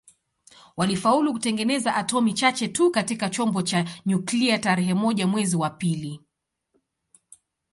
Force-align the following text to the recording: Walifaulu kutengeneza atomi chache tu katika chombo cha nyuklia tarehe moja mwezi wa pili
Walifaulu 0.77 1.33
kutengeneza 1.33 1.95
atomi 1.95 2.33
chache 2.33 2.67
tu 2.67 2.91
katika 2.91 3.29
chombo 3.29 3.61
cha 3.61 3.85
nyuklia 4.05 4.57
tarehe 4.57 4.93
moja 4.93 5.27
mwezi 5.27 5.55
wa 5.55 5.69
pili 5.69 6.21